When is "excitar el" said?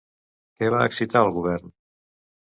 0.91-1.31